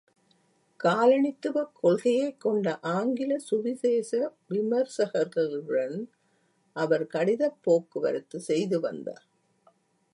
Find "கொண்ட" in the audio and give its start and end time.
2.39-2.79